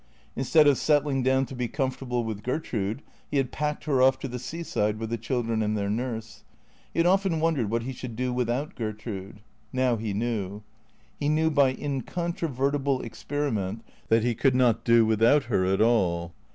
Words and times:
Instead 0.35 0.65
of 0.65 0.79
settling 0.79 1.21
down 1.21 1.45
to 1.45 1.53
be 1.53 1.67
comfortable 1.67 2.23
with 2.23 2.41
Gertrude, 2.41 3.03
he 3.29 3.37
had 3.37 3.51
packed 3.51 3.83
her 3.83 4.01
off 4.01 4.17
to 4.17 4.27
the 4.27 4.39
seaside 4.39 4.97
with 4.97 5.11
the 5.11 5.17
children 5.19 5.61
and 5.61 5.77
their 5.77 5.91
nurse. 5.91 6.43
He 6.91 6.97
had 6.99 7.05
often 7.05 7.39
wondered 7.39 7.69
what 7.69 7.83
he 7.83 7.93
should 7.93 8.15
do 8.15 8.33
without 8.33 8.73
Gertrude. 8.73 9.41
Now 9.71 9.97
he 9.97 10.11
knew. 10.15 10.63
He 11.19 11.29
knew 11.29 11.51
by 11.51 11.73
incontrovertible 11.75 13.03
experiment 13.03 13.83
that 14.07 14.23
he 14.23 14.33
could 14.33 14.55
not 14.55 14.83
do 14.83 15.05
without 15.05 15.43
her 15.43 15.65
at 15.65 15.81
all. 15.81 16.33